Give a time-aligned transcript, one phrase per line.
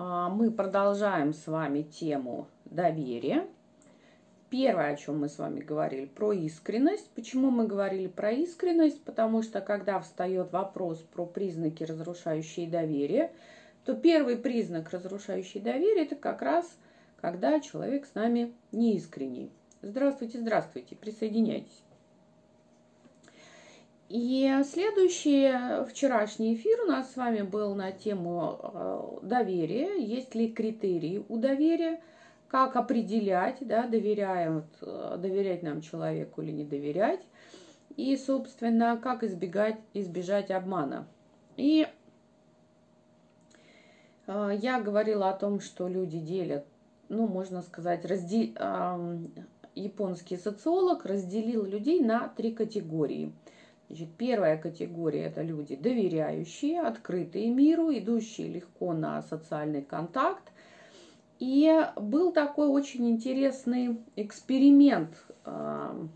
[0.00, 3.48] А, мы продолжаем с вами тему доверия.
[4.48, 7.10] Первое, о чем мы с вами говорили, про искренность.
[7.16, 9.02] Почему мы говорили про искренность?
[9.02, 13.32] Потому что когда встает вопрос про признаки, разрушающие доверие,
[13.84, 16.78] то первый признак, разрушающий доверие, это как раз
[17.20, 19.50] когда человек с нами неискренний.
[19.82, 21.82] Здравствуйте, здравствуйте, присоединяйтесь.
[24.08, 25.52] И следующий
[25.84, 30.02] вчерашний эфир у нас с вами был на тему э, доверия.
[30.02, 32.00] Есть ли критерии у доверия?
[32.48, 37.20] Как определять, да, доверяем, э, доверять нам человеку или не доверять?
[37.96, 41.06] И, собственно, как избегать, избежать обмана.
[41.58, 41.86] И
[44.26, 46.64] э, я говорила о том, что люди делят,
[47.10, 48.54] ну, можно сказать, разде...
[49.74, 53.34] японский социолог разделил людей на три категории–
[53.88, 60.52] Значит, первая категория– это люди доверяющие, открытые миру, идущие легко на социальный контакт.
[61.38, 66.06] И был такой очень интересный эксперимент э,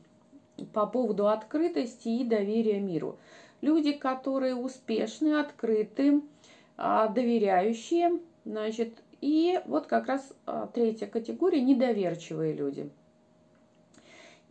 [0.74, 3.18] по поводу открытости и доверия миру.
[3.62, 6.20] Люди, которые успешны, открыты,
[6.76, 12.90] э, доверяющие, значит, и вот как раз э, третья категория– недоверчивые люди–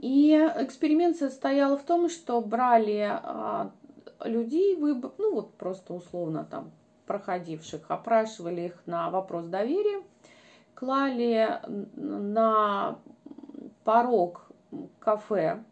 [0.02, 3.72] и эксперимент состоял в том, что брали а,
[4.26, 6.72] людей, ну вот просто условно там
[7.06, 10.02] проходивших, опрашивали их на вопрос доверия,
[10.74, 11.60] клали
[11.96, 12.98] на
[13.84, 14.50] порог
[14.98, 15.64] кафе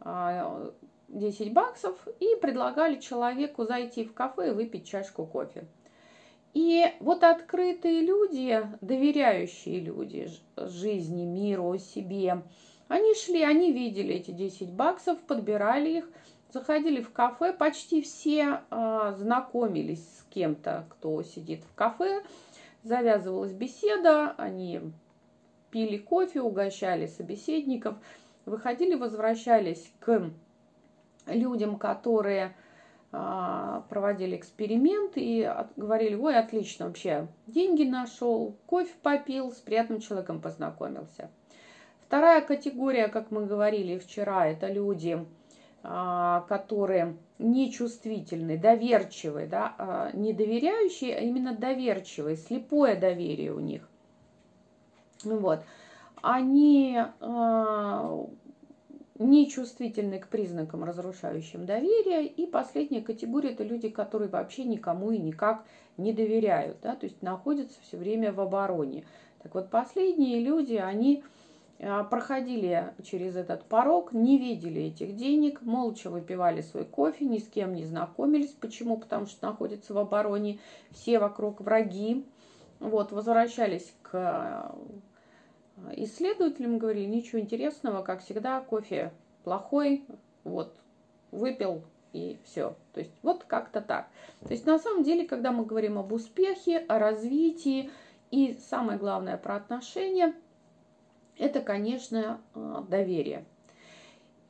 [0.00, 5.66] а, баксов и предлагали человеку зайти в кафе и выпить чашку кофе.
[6.54, 12.42] И вот открытые люди, доверяющие люди жизни, миру, себе,
[12.88, 16.10] они шли, они видели эти 10 баксов, подбирали их,
[16.52, 22.22] заходили в кафе, почти все э, знакомились с кем-то, кто сидит в кафе,
[22.82, 24.80] завязывалась беседа, они
[25.70, 27.96] пили кофе, угощали собеседников,
[28.46, 30.30] выходили, возвращались к
[31.26, 32.56] людям, которые
[33.12, 40.00] э, проводили эксперимент и от, говорили, ой, отлично вообще, деньги нашел, кофе попил, с приятным
[40.00, 41.30] человеком познакомился.
[42.08, 45.26] Вторая категория, как мы говорили вчера, это люди,
[45.82, 53.86] а, которые нечувствительны, доверчивые, да, а, не доверяющие, а именно доверчивые, слепое доверие у них.
[55.22, 55.60] Вот.
[56.22, 58.24] Они э,
[59.18, 62.26] нечувствительны к признакам, разрушающим доверие.
[62.26, 65.64] И последняя категория– это люди, которые вообще никому и никак
[65.98, 69.04] не доверяют, да, то есть находятся все время в обороне.
[69.42, 71.37] Так вот, последние люди, они а,
[71.78, 77.74] проходили через этот порог, не видели этих денег, молча выпивали свой кофе, ни с кем
[77.74, 78.50] не знакомились.
[78.50, 78.96] Почему?
[78.96, 80.58] Потому что находятся в обороне,
[80.90, 82.26] все вокруг враги.
[82.80, 84.72] Вот, возвращались к
[85.76, 89.12] э, исследователям, говорили, ничего интересного, как всегда, кофе
[89.44, 90.04] плохой,
[90.44, 90.76] вот,
[91.30, 92.74] выпил и все.
[92.92, 94.08] То есть вот как-то так.
[94.42, 97.90] То есть на самом деле, когда мы говорим об успехе, о развитии
[98.32, 100.34] и самое главное про отношения–
[101.38, 103.44] это, конечно, э, доверие.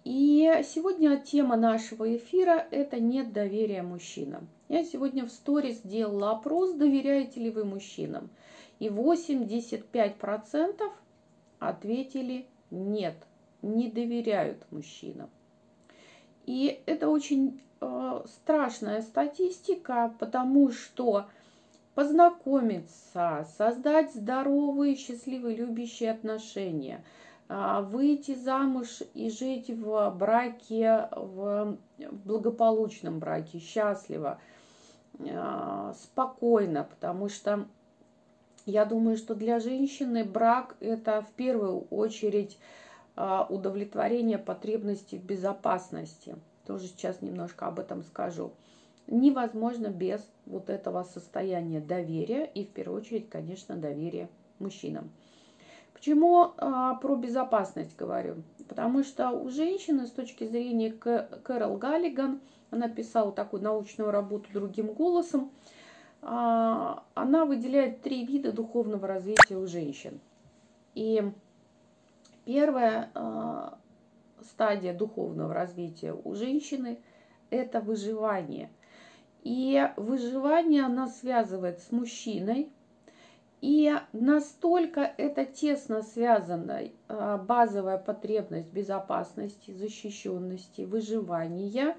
[0.04, 4.48] И сегодня тема нашего эфира– это нет доверия мужчинам.
[4.68, 8.30] Я сегодня в сторис сделала опрос, доверяете ли вы мужчинам.
[8.78, 10.80] И 85%
[11.58, 13.16] ответили нет,
[13.60, 15.28] не доверяют мужчинам.
[16.46, 21.26] И это очень э, страшная статистика, потому что
[21.98, 27.02] познакомиться, создать здоровые, счастливые, любящие отношения,
[27.48, 31.76] а, выйти замуж и жить в браке, в
[32.24, 34.38] благополучном браке, счастливо,
[35.28, 37.66] а, спокойно, потому что
[38.64, 42.60] я думаю, что для женщины брак это в первую очередь
[43.16, 46.36] а, удовлетворение потребностей в безопасности.
[46.64, 48.52] Тоже сейчас немножко об этом скажу
[49.08, 54.28] невозможно без вот этого состояния доверия и в первую очередь, конечно, доверия
[54.58, 55.10] мужчинам.
[55.94, 58.36] Почему а, про безопасность говорю?
[58.68, 62.40] Потому что у женщины с точки зрения Кэрол Галлиган,
[62.70, 65.50] она писала такую научную работу другим голосом,
[66.22, 70.20] а, она выделяет три вида духовного развития у женщин.
[70.94, 71.32] И
[72.44, 73.78] первая а,
[74.42, 77.00] стадия духовного развития у женщины–
[77.50, 78.70] это выживание–
[79.42, 82.70] и выживание она связывает с мужчиной.
[83.60, 91.96] И настолько это тесно связано, а, базовая потребность безопасности, защищенности, выживания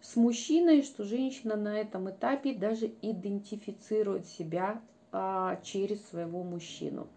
[0.00, 4.80] с мужчиной, что женщина на этом этапе даже идентифицирует себя
[5.10, 7.08] а, через своего мужчину.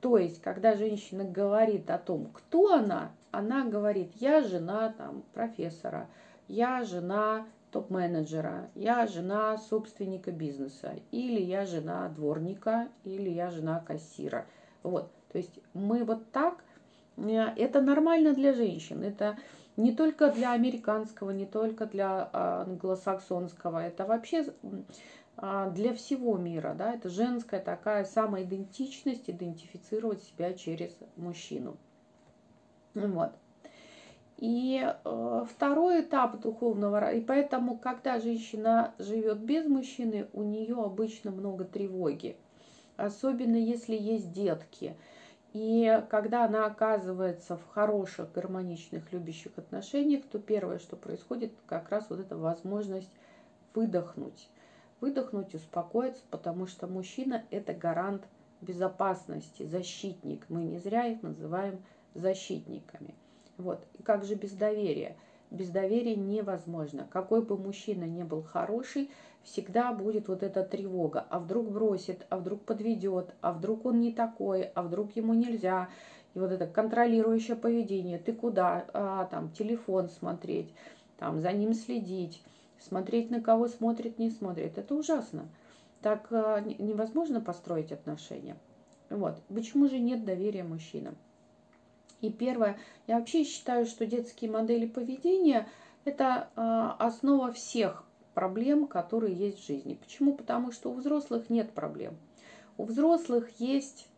[0.00, 6.08] То есть, когда женщина говорит о том, кто она, она говорит, я жена там, профессора,
[6.48, 14.46] я жена топ-менеджера, я жена собственника бизнеса, или я жена дворника, или я жена кассира.
[14.82, 16.64] Вот, то есть мы вот так,
[17.16, 19.36] э, это нормально для женщин, это
[19.76, 24.46] не только для американского, не только для а, англосаксонского, это вообще
[25.36, 31.76] а, для всего мира, да, это женская такая самоидентичность, идентифицировать себя через мужчину.
[32.94, 33.32] Вот.
[34.40, 41.30] И э, второй этап духовного, и поэтому, когда женщина живет без мужчины, у нее обычно
[41.30, 42.38] много тревоги,
[42.96, 44.96] особенно если есть детки.
[45.52, 52.06] И когда она оказывается в хороших, гармоничных, любящих отношениях, то первое, что происходит, как раз
[52.08, 53.12] вот эта возможность
[53.74, 54.48] выдохнуть.
[55.02, 58.22] Выдохнуть, успокоиться, потому что мужчина– это гарант
[58.62, 60.46] безопасности, защитник.
[60.48, 61.82] Мы не зря их называем
[62.14, 63.14] защитниками.
[63.60, 63.86] Вот.
[63.98, 65.16] И как же без доверия?
[65.50, 67.06] Без доверия невозможно.
[67.10, 69.10] Какой бы мужчина ни был хороший,
[69.42, 71.26] всегда будет вот эта тревога.
[71.28, 75.88] А вдруг бросит, а вдруг подведет, а вдруг он не такой, а вдруг ему нельзя.
[76.34, 78.18] И вот это контролирующее поведение.
[78.18, 78.86] Ты куда?
[78.94, 80.72] А, там, телефон смотреть,
[81.18, 82.42] там, за ним следить,
[82.78, 84.78] смотреть на кого смотрит, не смотрит.
[84.78, 85.48] Это ужасно.
[86.00, 88.56] Так а, невозможно построить отношения.
[89.10, 89.42] Вот.
[89.48, 91.16] Почему же нет доверия мужчинам?
[92.20, 95.68] И первое, я вообще считаю, что детские модели поведения–
[96.04, 99.94] это а, основа всех проблем, которые есть в жизни.
[99.94, 100.34] Почему?
[100.34, 102.16] Потому что у взрослых нет проблем.
[102.76, 104.08] У взрослых есть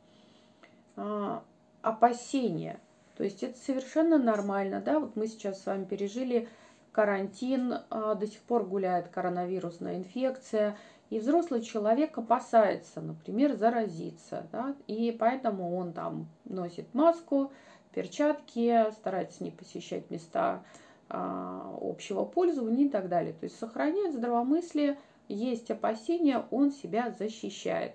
[0.96, 1.43] а,
[1.81, 2.78] опасения.
[3.16, 4.81] То есть это совершенно нормально.
[4.81, 5.00] Да?
[5.00, 6.48] Вот мы сейчас с вами пережили
[6.93, 10.76] карантин, а, до сих пор гуляет коронавирусная инфекция.
[11.10, 14.46] И взрослый человек опасается, например, заразиться.
[14.52, 14.75] Да?
[14.87, 17.52] И поэтому он там носит маску,
[17.92, 20.62] перчатки, старается не посещать места
[21.08, 23.32] а, общего пользования и так далее.
[23.32, 24.98] То есть сохраняет здравомыслие,
[25.28, 27.94] есть опасения, он себя защищает.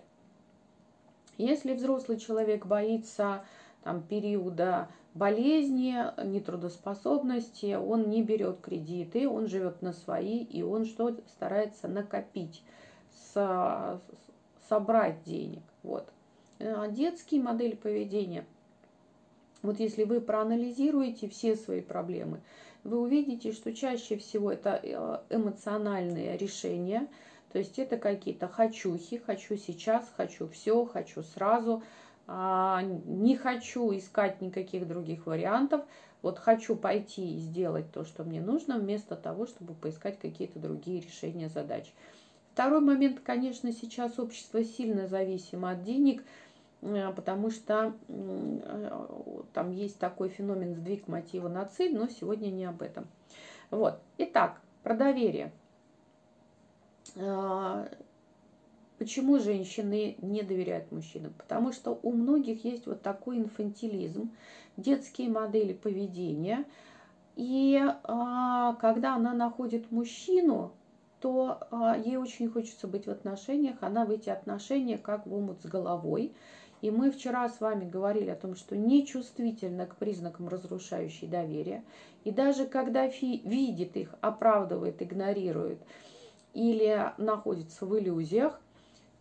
[1.37, 3.45] Если взрослый человек боится
[3.83, 5.95] там, периода болезни,
[6.25, 12.63] нетрудоспособности, он не берет кредиты, он живет на свои, и он что старается накопить,
[13.11, 13.99] с,
[14.69, 15.63] собрать денег.
[15.83, 16.07] Вот.
[16.59, 18.45] А детские модели поведения–
[19.67, 22.39] вот если вы проанализируете все свои проблемы,
[22.85, 27.07] вы увидите, что чаще всего это э, эмоциональные решения,
[27.51, 31.83] то есть это какие-то хочухи, хочу сейчас, хочу все, хочу сразу,
[32.27, 35.81] а, не хочу искать никаких других вариантов,
[36.21, 41.01] вот хочу пойти и сделать то, что мне нужно, вместо того, чтобы поискать какие-то другие
[41.01, 41.91] решения задач.
[42.53, 46.23] Второй момент, конечно, сейчас общество сильно зависимо от денег–
[47.15, 49.07] потому что э,
[49.53, 53.07] там есть такой феномен сдвиг мотива на цель, но сегодня не об этом.
[53.71, 53.99] Вот.
[54.17, 55.51] Итак, про доверие.
[57.15, 57.87] Э,
[58.97, 61.33] почему женщины не доверяют мужчинам?
[61.37, 64.31] Потому что у многих есть вот такой инфантилизм,
[64.77, 66.65] детские модели поведения.
[67.35, 70.71] И когда она находит мужчину,
[71.19, 71.59] то
[72.03, 76.33] ей очень хочется быть в отношениях, она в эти отношения как в омут с головой.
[76.81, 81.83] И мы вчера с вами говорили о том, что нечувствительно к признакам разрушающей доверия.
[82.23, 85.79] И даже когда фи видит их, оправдывает, игнорирует
[86.53, 88.59] или находится в иллюзиях,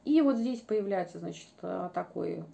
[0.04, 1.48] и вот здесь появляется, значит,
[1.94, 2.44] такой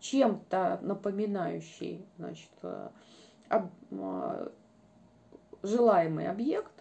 [0.00, 2.50] чем-то напоминающий, значит,
[3.48, 3.70] об,
[5.62, 6.72] желаемый объект,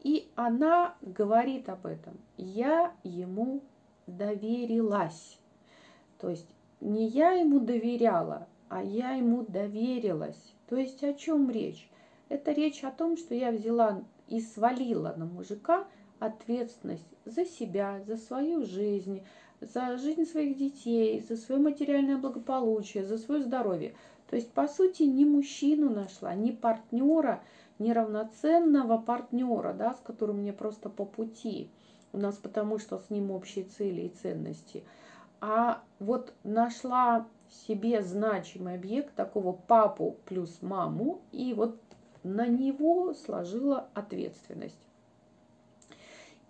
[0.00, 2.18] и она говорит об этом.
[2.36, 3.62] Я ему
[4.06, 5.38] доверилась.
[6.22, 6.46] То есть
[6.80, 10.54] не я ему доверяла, а я ему доверилась.
[10.68, 11.90] То есть о чем речь?
[12.28, 15.84] Это речь о том, что я взяла и свалила на мужика
[16.20, 19.22] ответственность за себя, за свою жизнь,
[19.60, 23.96] за жизнь своих детей, за свое материальное благополучие, за свое здоровье.
[24.30, 27.42] То есть, по сути, не мужчину нашла, не партнера,
[27.80, 31.68] не равноценного партнера, да, с которым мне просто по пути.
[32.12, 34.84] У нас потому что с ним общие цели и ценности–
[35.42, 41.80] а вот нашла себе значимый объект, такого папу плюс маму, и вот
[42.22, 44.78] на него сложила ответственность.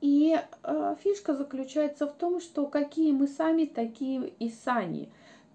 [0.02, 5.10] И э, фишка заключается в том, что какие мы сами, такие и сани.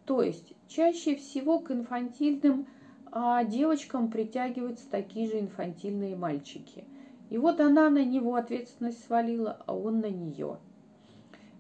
[0.06, 2.66] То есть чаще всего к инфантильным
[3.12, 6.86] э, девочкам притягиваются такие же инфантильные мальчики.
[7.30, 10.58] И вот она на него ответственность свалила, а он на нее.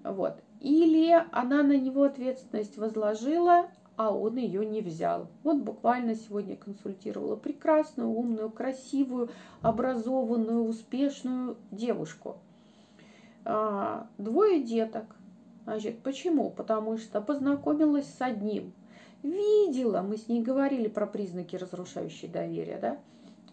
[0.03, 0.41] Вот.
[0.59, 5.27] Или она на него ответственность возложила, а он ее не взял.
[5.43, 9.29] Вот буквально сегодня консультировала прекрасную, умную, красивую,
[9.61, 12.37] образованную, успешную девушку.
[13.43, 15.05] А, двое деток.
[15.63, 16.49] Значит, почему?
[16.49, 18.73] Потому что познакомилась с одним.
[19.23, 22.99] Видела, мы с ней говорили про признаки разрушающей доверия, да?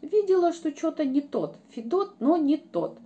[0.03, 1.57] Видела, что что-то не тот.
[1.71, 2.99] Федот, но не тот.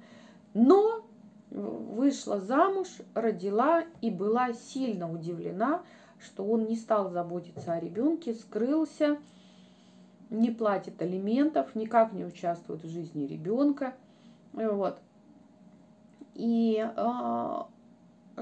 [0.55, 1.07] Но
[1.50, 5.83] вышла замуж, родила и была сильно удивлена,
[6.21, 9.19] что он не стал заботиться о ребенке, скрылся,
[10.31, 13.95] не платит алиментов, никак не участвует в жизни ребенка.
[14.52, 14.99] Вот.
[16.35, 17.69] И а,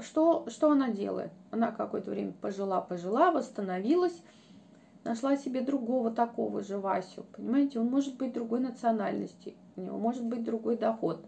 [0.01, 1.31] что, что она делает?
[1.51, 4.21] Она какое-то время пожила-пожила, восстановилась,
[5.03, 7.25] нашла себе другого такого же Васю.
[7.35, 11.25] Понимаете, он может быть другой национальности, у него может быть другой доход,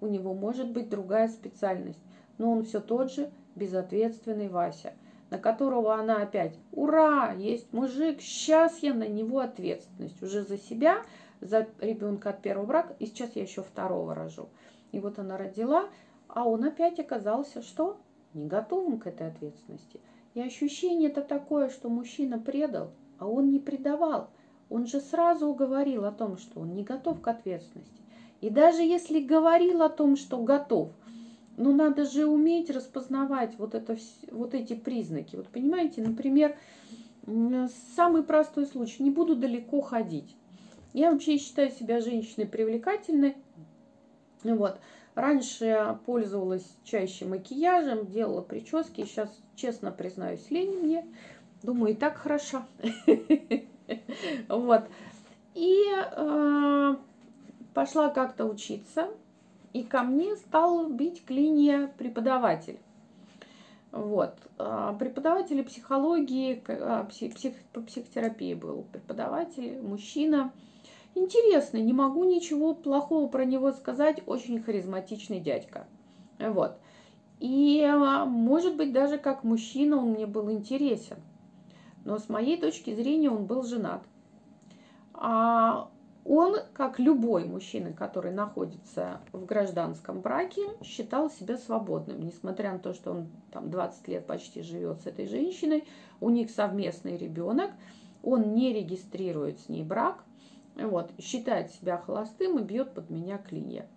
[0.00, 2.02] у него может быть другая специальность,
[2.38, 4.92] но он все тот же безответственный Вася–
[5.30, 11.02] на которого она опять, ура, есть мужик, сейчас я на него ответственность уже за себя,
[11.40, 14.48] за ребенка от первого брака, и сейчас я еще второго рожу.
[14.92, 15.88] И вот она родила,
[16.28, 17.98] а он опять оказался, что
[18.32, 20.00] не готовым к этой ответственности.
[20.34, 24.30] И ощущение это такое, что мужчина предал, а он не предавал.
[24.70, 28.02] Он же сразу говорил о том, что он не готов к ответственности.
[28.40, 30.90] И даже если говорил о том, что готов–
[31.58, 33.98] но надо же уметь распознавать вот, это,
[34.30, 35.34] вот эти признаки.
[35.36, 36.56] Вот понимаете, например,
[37.96, 39.02] самый простой случай.
[39.02, 40.36] Не буду далеко ходить.
[40.94, 43.36] Я вообще считаю себя женщиной привлекательной.
[44.44, 44.78] Вот.
[45.16, 49.04] Раньше пользовалась чаще макияжем, делала прически.
[49.04, 51.04] Сейчас, честно признаюсь, лень мне.
[51.62, 52.62] Думаю, и так хорошо.
[54.50, 54.82] Вот.
[55.54, 56.96] И э,
[57.74, 59.08] пошла как-то учиться
[59.72, 62.78] и ко мне стал бить клинья преподаватель.
[63.92, 64.34] Вот.
[64.58, 70.52] А, преподаватель психологии, а, псих, по психотерапии был преподаватель, мужчина.
[71.14, 75.86] Интересный, не могу ничего плохого про него сказать, очень харизматичный дядька.
[76.38, 76.76] Вот.
[77.40, 81.16] И, а, может быть, даже как мужчина он мне был интересен.
[82.04, 84.02] Но с моей точки зрения он был женат.
[85.14, 85.88] А
[86.28, 92.92] он, как любой мужчина, который находится в гражданском браке, считал себя свободным, несмотря на то,
[92.92, 95.88] что он там 20 лет почти живет с этой женщиной,
[96.20, 97.70] у них совместный ребенок,
[98.22, 100.22] он не регистрирует с ней брак,
[100.76, 103.88] вот, считает себя холостым и бьет под меня клинья.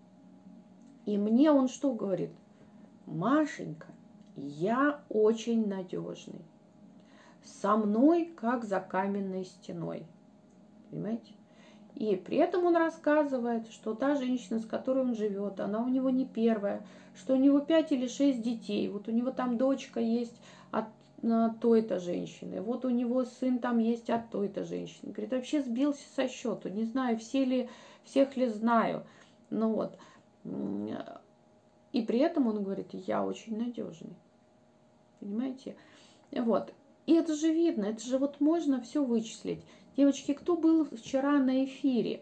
[1.06, 2.32] И мне он что говорит?
[3.08, 3.88] Машенька,
[4.38, 6.46] я очень надежный.
[7.44, 10.06] Со мной, как за каменной стеной.
[10.90, 11.34] Понимаете?
[11.96, 16.10] И при этом он рассказывает, что та женщина, с которой он живет, она у него
[16.10, 18.88] не первая, что у него пять или шесть детей.
[18.88, 20.36] Вот у него там дочка есть
[20.72, 20.86] от
[21.60, 25.12] той-то женщины, вот у него сын там есть от той-то женщины.
[25.12, 27.70] Говорит, вообще сбился со счету, не знаю, все ли,
[28.04, 29.04] всех ли знаю.
[29.52, 29.98] Ну вот.
[31.92, 34.16] И при этом он говорит, я очень надежный.
[35.20, 35.76] Понимаете?
[36.32, 36.74] Вот.
[37.06, 39.64] И это же видно, это же вот можно все вычислить.
[39.98, 42.22] Девочки, кто был вчера на эфире?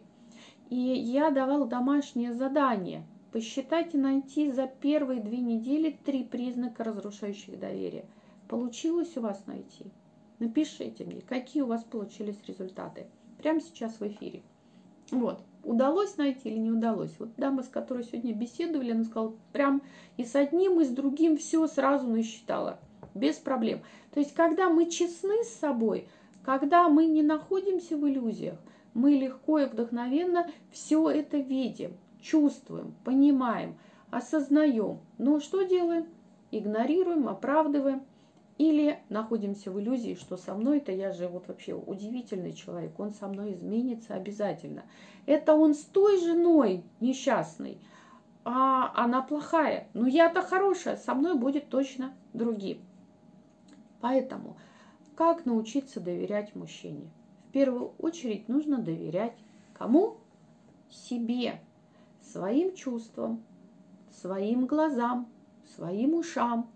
[0.69, 3.03] И я давала домашнее задание.
[3.31, 8.05] Посчитать и найти за первые две недели три признака разрушающих доверия.
[8.47, 9.85] Получилось у вас найти?
[10.39, 13.05] Напишите мне, какие у вас получились результаты.
[13.37, 14.41] Прямо сейчас в эфире.
[15.11, 15.43] Вот.
[15.63, 17.13] Удалось найти или не удалось?
[17.19, 19.83] Вот дама, с которой сегодня беседовали, она сказала, прям
[20.17, 22.79] и с одним, и с другим все сразу насчитала.
[23.13, 23.81] Без проблем.
[24.11, 26.07] То есть, когда мы честны с собой–
[26.49, 28.57] когда мы не находимся в иллюзиях,
[28.95, 33.77] мы легко и вдохновенно все это видим, чувствуем, понимаем,
[34.09, 34.97] осознаем.
[35.19, 36.07] Но что делаем?
[36.49, 38.01] Игнорируем, оправдываем
[38.57, 43.27] или находимся в иллюзии, что со мной-то я же вот вообще удивительный человек, он со
[43.27, 44.85] мной изменится обязательно.
[45.27, 47.77] Это он с той женой несчастной,
[48.43, 49.87] а она плохая.
[49.93, 52.79] Но я-то хорошая, со мной будет точно другим.
[54.01, 54.57] Поэтому–
[55.19, 57.11] как научиться доверять мужчине?
[57.49, 59.35] В первую очередь нужно доверять
[59.73, 60.15] кому?
[60.89, 61.59] Себе,
[62.21, 63.43] своим чувствам,
[64.13, 65.27] своим глазам,
[65.75, 66.71] своим ушам.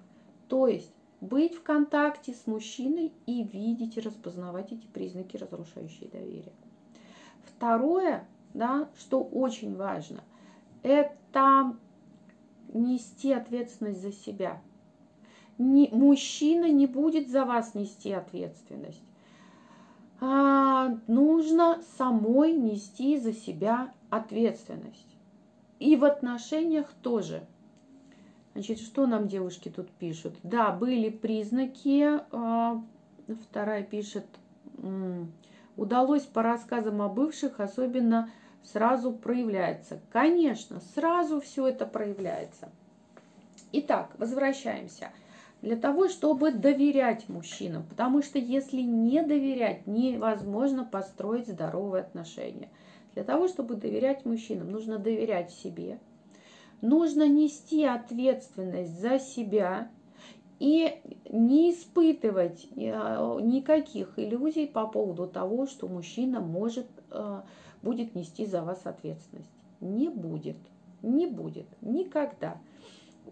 [0.49, 6.51] То есть быть в контакте с мужчиной и видеть и распознавать эти признаки, разрушающие доверие.
[7.45, 10.21] Второе, да, что очень важно,
[10.81, 11.77] это
[12.73, 14.61] нести ответственность за себя–
[15.57, 19.03] не, мужчина не будет за вас нести ответственность.
[20.19, 25.17] А, нужно самой нести за себя ответственность.
[25.79, 27.43] И в отношениях тоже.
[28.53, 30.35] Значит, что нам девушки тут пишут?
[30.43, 32.21] Да, были признаки.
[32.31, 32.81] А,
[33.49, 34.25] вторая пишет,
[35.75, 38.29] удалось по рассказам о бывших, особенно
[38.63, 39.99] сразу проявляется.
[40.11, 42.69] Конечно, сразу все это проявляется.
[43.71, 45.09] Итак, возвращаемся.
[45.63, 52.67] Для того, чтобы доверять мужчинам, потому что если не доверять, невозможно построить здоровые отношения.
[53.13, 55.99] Для того, чтобы доверять мужчинам, нужно доверять себе,
[56.81, 59.89] нужно нести ответственность за себя
[60.59, 67.41] и не испытывать э, никаких иллюзий по поводу того, что мужчина может, э,
[67.81, 69.49] будет нести за вас ответственность.
[69.79, 70.57] Не будет,
[71.01, 72.57] не будет, никогда.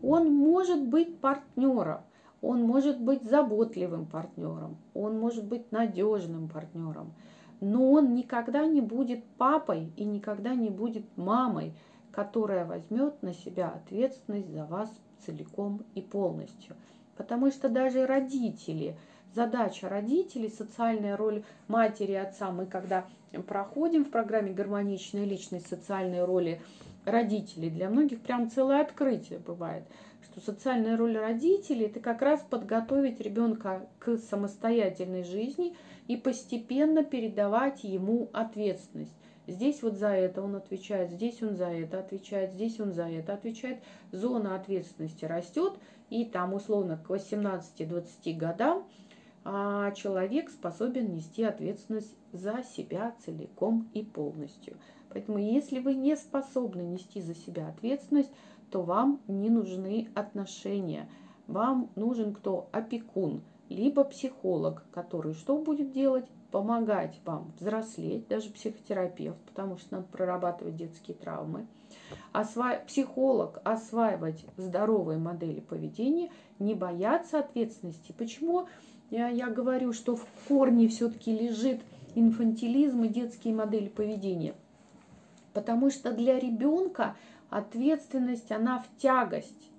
[0.01, 2.03] Он может быть партнером,
[2.41, 7.13] он может быть заботливым партнером, он может быть надежным партнером,
[7.59, 11.73] но он никогда не будет папой и никогда не будет мамой,
[12.11, 14.91] которая возьмет на себя ответственность за вас
[15.25, 16.75] целиком и полностью.
[17.15, 18.97] Потому что даже родители,
[19.35, 23.05] задача родителей, социальная роль матери и отца, мы когда
[23.47, 26.61] проходим в программе «Гармоничная личность», социальные роли
[27.05, 29.83] родителей, для многих прям целое открытие бывает,
[30.31, 35.75] что социальная роль родителей– это как раз подготовить ребенка к самостоятельной жизни
[36.07, 39.15] и постепенно передавать ему ответственность.
[39.47, 43.33] Здесь вот за это он отвечает, здесь он за это отвечает, здесь он за это
[43.33, 43.79] отвечает.
[44.11, 45.73] Зона ответственности растет,
[46.09, 48.87] и там условно к 18-20 годам
[49.43, 54.77] а, человек способен нести ответственность за себя целиком и полностью.
[55.09, 58.31] Поэтому если вы не способны нести за себя ответственность,
[58.71, 61.09] то вам не нужны отношения.
[61.47, 62.69] Вам нужен кто?
[62.71, 66.25] Опекун, либо психолог, который что будет делать?
[66.51, 71.65] помогать вам взрослеть, даже психотерапевт, потому что надо прорабатывать детские травмы,
[72.33, 72.75] осва...
[72.85, 78.13] психолог осваивать здоровые модели поведения, не бояться ответственности.
[78.17, 78.67] Почему
[79.09, 81.81] я, я говорю, что в корне все-таки лежит
[82.15, 84.53] инфантилизм и детские модели поведения?
[85.53, 87.15] Потому что для ребенка
[87.51, 89.69] ответственность, она в тягость.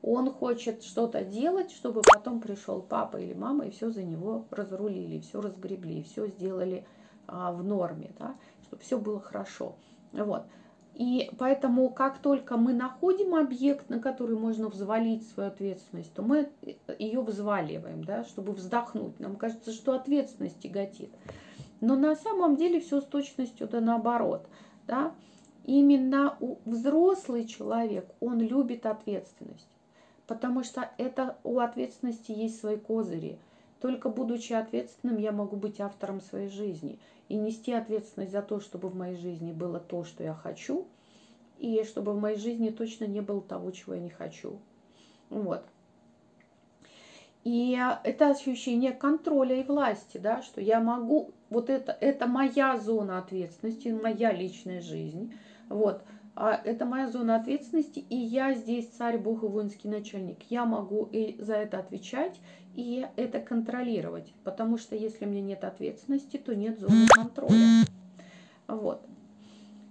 [0.00, 5.20] Он хочет что-то делать, чтобы потом пришел папа или мама и все за него разрулили,
[5.20, 6.86] все разгребли, все сделали
[7.26, 9.74] а, в норме, да, чтобы все было хорошо.
[10.12, 10.44] Вот.
[10.94, 16.50] И поэтому, как только мы находим объект, на который можно взвалить свою ответственность, то мы
[16.98, 19.18] ее взваливаем, да, чтобы вздохнуть.
[19.18, 21.10] Нам кажется, что ответственность тяготит.
[21.80, 24.46] Но на самом деле все с точностью да наоборот.
[24.86, 25.12] Да.
[25.64, 29.74] Именно взрослый человек, он любит ответственность
[30.26, 33.38] потому что это у ответственности есть свои козыри.
[33.80, 36.98] Только будучи ответственным, я могу быть автором своей жизни
[37.28, 40.86] и нести ответственность за то, чтобы в моей жизни было то, что я хочу,
[41.58, 44.58] и чтобы в моей жизни точно не было того, чего я не хочу.
[45.28, 45.64] Вот.
[47.44, 53.18] И это ощущение контроля и власти, да, что я могу, вот это, это моя зона
[53.18, 55.34] ответственности, моя личная жизнь.
[55.68, 56.02] Вот
[56.36, 60.42] а это моя зона ответственности, и я здесь царь, бог и воинский начальник.
[60.50, 62.40] Я могу и за это отвечать
[62.74, 67.84] и это контролировать, потому что если у меня нет ответственности, то нет зоны контроля.
[68.66, 69.02] Вот.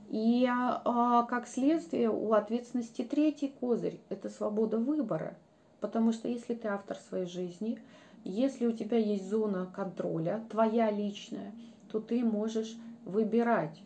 [0.09, 5.37] И а, как следствие у ответственности третий козырь– это свобода выбора.
[5.79, 7.79] Потому что если ты автор своей жизни,
[8.25, 11.53] если у тебя есть зона контроля, твоя личная,
[11.89, 13.81] то ты можешь выбирать,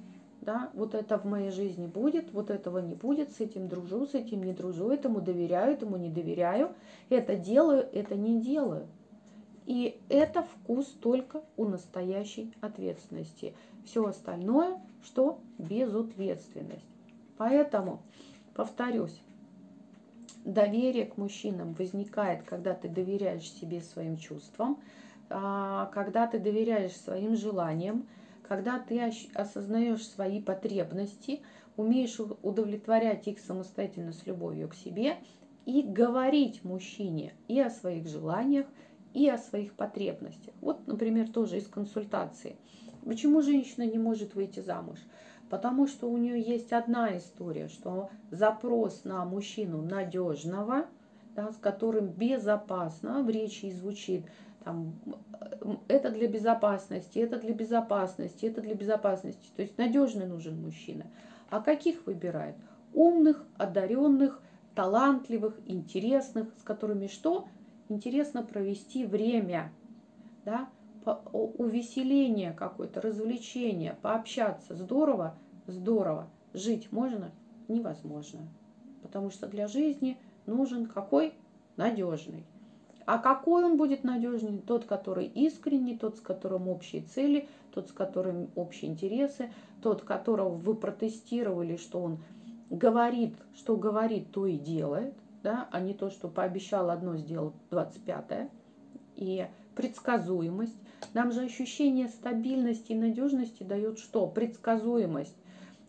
[0.48, 4.14] да, вот это в моей жизни будет, вот этого не будет, с этим дружу, с
[4.14, 6.72] этим не дружу, этому доверяю, этому не доверяю,
[7.10, 8.88] это делаю, это не делаю.
[9.66, 13.56] И это вкус только у настоящей ответственности.
[13.84, 16.88] Все остальное, что безответственность.
[17.38, 18.02] Поэтому,
[18.56, 19.22] повторюсь,
[20.46, 24.80] доверие к мужчинам возникает, когда ты доверяешь себе своим чувствам,
[25.30, 28.08] а, когда ты доверяешь своим желаниям,
[28.48, 29.02] когда ты
[29.34, 31.42] осознаешь свои потребности,
[31.76, 35.18] умеешь удовлетворять их самостоятельно с любовью к себе
[35.66, 38.66] и говорить мужчине и о своих желаниях,
[39.14, 40.54] и о своих потребностях.
[40.62, 42.56] Вот, например, тоже из консультации.
[43.04, 45.00] Почему женщина не может выйти замуж?
[45.50, 50.88] Потому что у нее есть одна история, что запрос на мужчину надежного,
[51.38, 54.26] да, с которым безопасно в речи звучит
[54.64, 54.96] там,
[55.88, 59.52] это для безопасности, это для безопасности, это для безопасности.
[59.56, 61.06] То есть надежный нужен мужчина.
[61.52, 62.56] А каких выбирает?
[62.92, 64.42] Умных, одаренных,
[64.74, 67.48] талантливых, интересных, с которыми что?
[67.88, 69.72] Интересно провести время,
[70.44, 70.68] да?
[71.32, 74.76] увеселение какое-то, развлечение, пообщаться.
[74.76, 75.36] Здорово?
[75.68, 76.28] Здорово.
[76.54, 77.32] Жить можно?
[77.68, 78.42] Невозможно.
[79.04, 81.34] Потому что для жизни нужен какой?
[81.76, 82.44] Надежный.
[83.06, 84.60] А какой он будет надежный?
[84.60, 90.56] Тот, который искренний, тот, с которым общие цели, тот, с которым общие интересы, тот, которого
[90.56, 92.18] вы протестировали, что он
[92.70, 98.50] говорит, что говорит, то и делает, да, а не то, что пообещал одно, сделал 25-е.
[99.16, 100.78] И предсказуемость.
[101.14, 104.28] Нам же ощущение стабильности и надежности дает что?
[104.28, 105.38] Предсказуемость.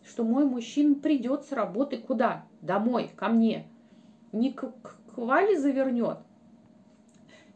[0.07, 2.45] Что мой мужчина придет с работы куда?
[2.61, 3.67] Домой, ко мне.
[4.31, 6.19] Не к, к Вале завернет,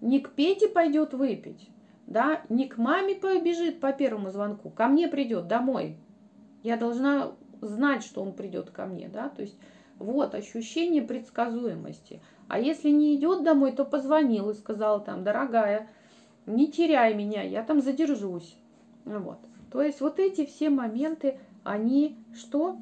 [0.01, 1.69] не к Пете пойдет выпить,
[2.07, 5.97] да, не к маме побежит по первому звонку, ко мне придет домой.
[6.63, 9.57] Я должна знать, что он придет ко мне, да, то есть
[9.99, 12.21] вот ощущение предсказуемости.
[12.47, 15.89] А если не идет домой, то позвонил и сказал там, дорогая,
[16.45, 18.57] не теряй меня, я там задержусь.
[19.05, 19.39] Вот.
[19.71, 22.77] То есть вот эти все моменты, они что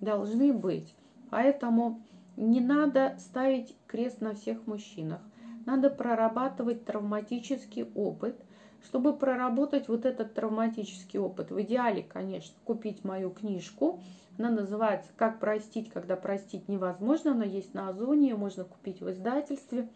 [0.00, 0.94] должны быть.
[1.30, 2.02] Поэтому
[2.36, 5.20] не надо ставить крест на всех мужчинах.
[5.64, 8.36] Надо прорабатывать травматический опыт,
[8.84, 11.50] чтобы проработать вот этот травматический опыт.
[11.50, 14.00] В идеале, конечно, купить мою книжку.
[14.38, 17.32] Она называется «Как простить, когда простить невозможно».
[17.32, 19.88] Она есть на Озоне, ее можно купить в издательстве.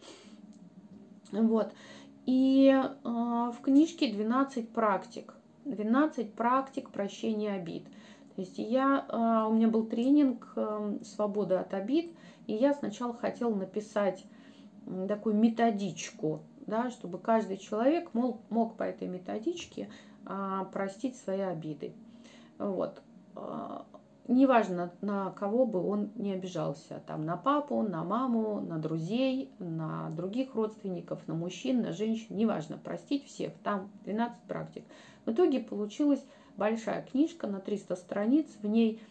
[1.31, 1.71] Вот.
[2.25, 5.33] И э, в книжке 12 практик.
[5.65, 7.85] 12 практик прощения обид.
[8.35, 12.13] То есть я, э, у меня был тренинг э, «Свобода от обид»,
[12.47, 14.25] и я сначала хотела написать
[15.07, 19.89] такую методичку, да, чтобы каждый человек мог, мог по этой методичке
[20.25, 21.93] а, простить свои обиды.
[22.57, 23.01] Вот.
[23.35, 23.85] А,
[24.27, 30.09] неважно, на кого бы он не обижался, там, на папу, на маму, на друзей, на
[30.11, 34.83] других родственников, на мужчин, на женщин, неважно, простить всех, там 12 практик.
[35.25, 36.23] В итоге получилась
[36.57, 39.01] большая книжка на 300 страниц, в ней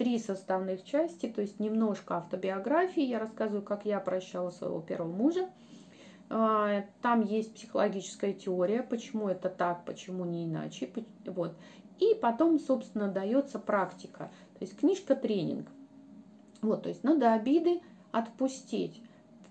[0.00, 3.02] три составных части, то есть немножко автобиографии.
[3.02, 5.50] Я рассказываю, как я прощала своего первого мужа.
[6.30, 10.90] А, там есть психологическая теория, почему это так, почему не иначе.
[11.26, 11.54] Вот.
[11.98, 14.30] И потом, собственно, дается практика.
[14.58, 15.68] То есть книжка-тренинг.
[16.62, 19.02] Вот, то есть надо обиды отпустить,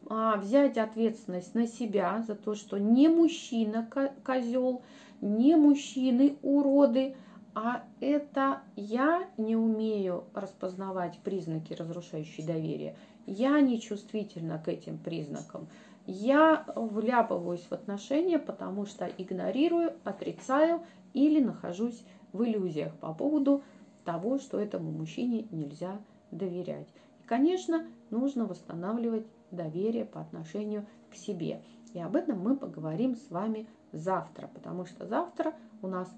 [0.08, 3.88] а, взять ответственность на себя за то, что не мужчина
[4.24, 4.82] козел,
[5.22, 7.16] не мужчины уроды,
[7.62, 12.96] а это я не умею распознавать признаки, разрушающие доверие.
[13.26, 15.68] Я не чувствительна к этим признакам.
[16.06, 23.62] Я вляпываюсь в отношения, потому что игнорирую, отрицаю или нахожусь в иллюзиях по поводу
[24.06, 26.00] того, что этому мужчине нельзя
[26.32, 26.88] доверять.
[27.22, 31.62] И, конечно, нужно восстанавливать доверие по отношению к себе.
[31.94, 36.10] И об этом мы поговорим с вами завтра, потому что завтра у нас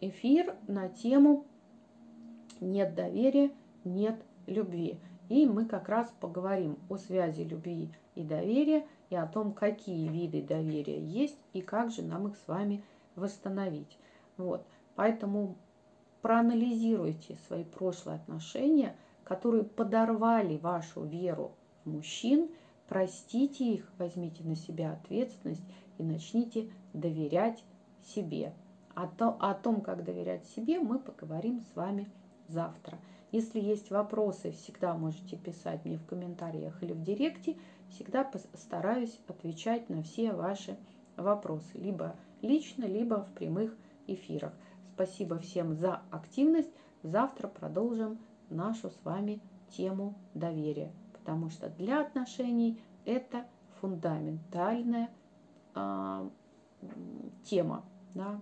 [0.00, 1.46] эфир на тему
[2.60, 3.50] «Нет доверия,
[3.84, 4.98] нет любви».
[5.28, 10.42] И мы как раз поговорим о связи любви и доверия, и о том, какие виды
[10.42, 12.84] доверия есть, и как же нам их с вами
[13.16, 13.98] восстановить.
[14.36, 14.66] Вот.
[14.96, 15.56] Поэтому
[16.20, 21.52] проанализируйте свои прошлые отношения, которые подорвали вашу веру
[21.84, 22.50] в мужчин,
[22.88, 25.64] простите их, возьмите на себя ответственность
[25.98, 27.64] и начните доверять
[28.02, 28.52] себе.
[28.94, 32.10] О, то, о том, как доверять себе, мы поговорим с вами
[32.48, 32.98] завтра.
[33.32, 37.56] Если есть вопросы, всегда можете писать мне в комментариях или в директе.
[37.88, 40.76] Всегда постараюсь отвечать на все ваши
[41.16, 43.76] вопросы, либо лично, либо в прямых
[44.06, 44.52] эфирах.
[44.94, 46.70] Спасибо всем за активность.
[47.02, 48.18] Завтра продолжим
[48.50, 49.40] нашу с вами
[49.76, 53.46] тему доверия, потому что для отношений это
[53.80, 55.10] фундаментальная
[55.74, 56.28] э,
[57.44, 57.84] тема.
[58.14, 58.40] Да?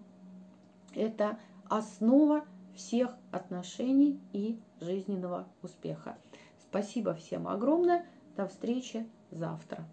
[0.94, 6.16] Это основа всех отношений и жизненного успеха.
[6.58, 8.06] Спасибо всем огромное.
[8.36, 9.84] До встречи завтра.